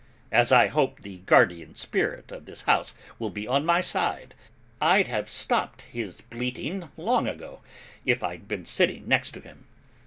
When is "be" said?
3.29-3.45